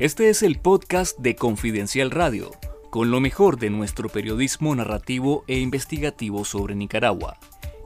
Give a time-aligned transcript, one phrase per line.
[0.00, 2.52] Este es el podcast de Confidencial Radio,
[2.88, 7.36] con lo mejor de nuestro periodismo narrativo e investigativo sobre Nicaragua.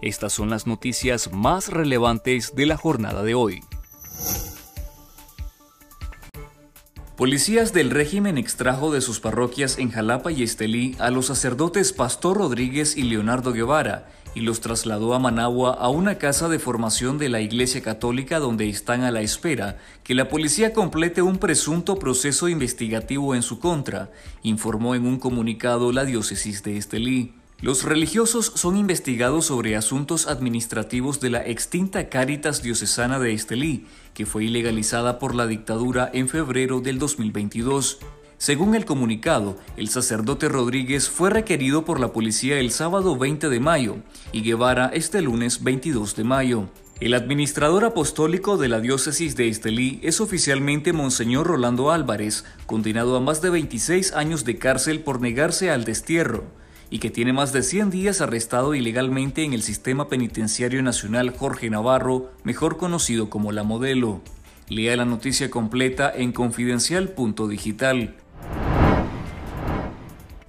[0.00, 3.64] Estas son las noticias más relevantes de la jornada de hoy.
[7.16, 12.38] Policías del régimen extrajo de sus parroquias en Jalapa y Estelí a los sacerdotes Pastor
[12.38, 17.28] Rodríguez y Leonardo Guevara y los trasladó a Managua a una casa de formación de
[17.28, 22.48] la Iglesia Católica donde están a la espera que la policía complete un presunto proceso
[22.48, 24.10] investigativo en su contra,
[24.42, 27.32] informó en un comunicado la diócesis de Estelí.
[27.64, 34.26] Los religiosos son investigados sobre asuntos administrativos de la extinta Cáritas Diocesana de Estelí, que
[34.26, 38.00] fue ilegalizada por la dictadura en febrero del 2022.
[38.36, 43.60] Según el comunicado, el sacerdote Rodríguez fue requerido por la policía el sábado 20 de
[43.60, 43.96] mayo
[44.30, 46.68] y Guevara este lunes 22 de mayo.
[47.00, 53.20] El administrador apostólico de la diócesis de Estelí es oficialmente Monseñor Rolando Álvarez, condenado a
[53.20, 56.44] más de 26 años de cárcel por negarse al destierro,
[56.90, 61.70] y que tiene más de 100 días arrestado ilegalmente en el sistema penitenciario nacional Jorge
[61.70, 64.20] Navarro, mejor conocido como La Modelo.
[64.68, 68.14] Lea la noticia completa en confidencial.digital.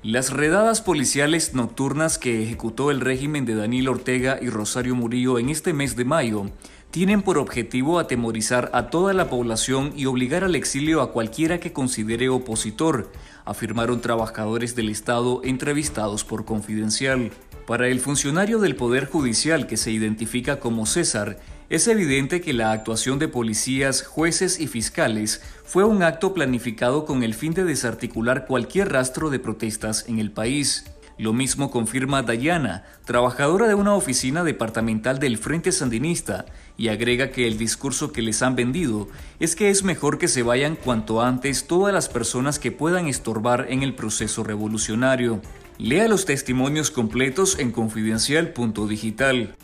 [0.04, 5.50] Las redadas policiales nocturnas que ejecutó el régimen de Daniel Ortega y Rosario Murillo en
[5.50, 6.52] este mes de mayo
[6.96, 11.74] tienen por objetivo atemorizar a toda la población y obligar al exilio a cualquiera que
[11.74, 13.12] considere opositor,
[13.44, 17.32] afirmaron trabajadores del Estado entrevistados por Confidencial.
[17.68, 22.72] Para el funcionario del Poder Judicial que se identifica como César, es evidente que la
[22.72, 28.46] actuación de policías, jueces y fiscales fue un acto planificado con el fin de desarticular
[28.46, 30.86] cualquier rastro de protestas en el país.
[31.18, 36.46] Lo mismo confirma Dayana, trabajadora de una oficina departamental del Frente Sandinista,
[36.78, 39.08] y agrega que el discurso que les han vendido
[39.40, 43.68] es que es mejor que se vayan cuanto antes todas las personas que puedan estorbar
[43.70, 45.42] en el proceso revolucionario.
[45.78, 49.56] Lea los testimonios completos en confidencial.digital.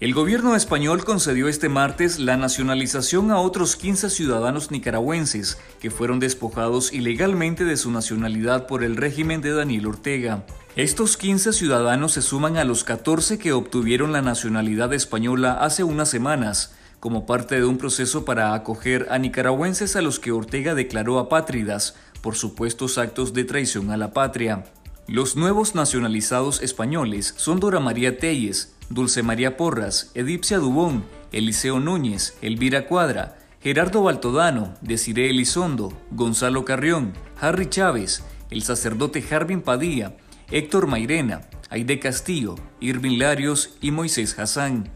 [0.00, 6.20] El gobierno español concedió este martes la nacionalización a otros 15 ciudadanos nicaragüenses que fueron
[6.20, 10.46] despojados ilegalmente de su nacionalidad por el régimen de Daniel Ortega.
[10.74, 16.08] Estos 15 ciudadanos se suman a los 14 que obtuvieron la nacionalidad española hace unas
[16.08, 21.18] semanas, como parte de un proceso para acoger a nicaragüenses a los que Ortega declaró
[21.18, 24.64] apátridas por supuestos actos de traición a la patria.
[25.06, 32.36] Los nuevos nacionalizados españoles son Dora María Telles, Dulce María Porras, Edipcia Dubón, Eliseo Núñez,
[32.42, 40.16] Elvira Cuadra, Gerardo Baltodano, Desiree Elizondo, Gonzalo Carrión, Harry Chávez, el sacerdote Jarvin Padilla,
[40.50, 44.90] Héctor Mairena, Aide Castillo, Irvin Larios y Moisés Hassan.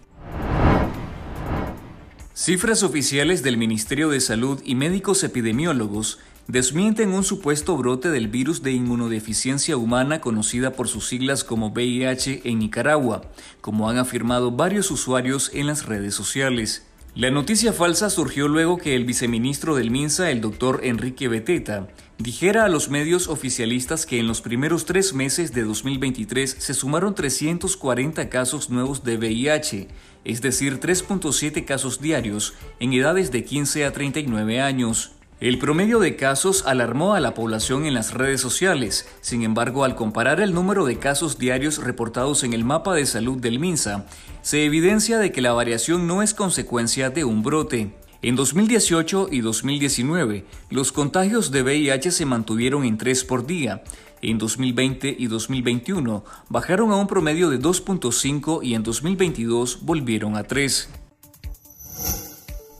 [2.33, 6.19] Cifras oficiales del Ministerio de Salud y médicos epidemiólogos
[6.49, 12.43] desmienten un supuesto brote del virus de inmunodeficiencia humana conocida por sus siglas como VIH
[12.44, 13.22] en Nicaragua,
[13.60, 16.87] como han afirmado varios usuarios en las redes sociales.
[17.15, 21.87] La noticia falsa surgió luego que el viceministro del MINSA, el doctor Enrique Beteta,
[22.19, 27.15] dijera a los medios oficialistas que en los primeros tres meses de 2023 se sumaron
[27.15, 29.88] 340 casos nuevos de VIH,
[30.25, 35.12] es decir, 3.7 casos diarios en edades de 15 a 39 años.
[35.44, 39.94] El promedio de casos alarmó a la población en las redes sociales, sin embargo al
[39.94, 44.06] comparar el número de casos diarios reportados en el mapa de salud del MINSA,
[44.41, 47.94] se evidencia de que la variación no es consecuencia de un brote.
[48.22, 53.84] En 2018 y 2019, los contagios de VIH se mantuvieron en 3 por día.
[54.22, 60.44] En 2020 y 2021 bajaron a un promedio de 2.5 y en 2022 volvieron a
[60.44, 61.03] 3.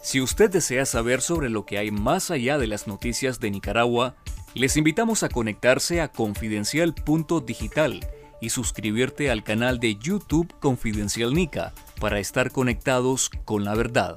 [0.05, 4.15] Si usted desea saber sobre lo que hay más allá de las noticias de Nicaragua,
[4.53, 8.07] les invitamos a conectarse a confidencial.digital
[8.39, 11.73] y suscribirte al canal de YouTube Confidencial Nica
[12.03, 14.17] para estar conectados con la verdad.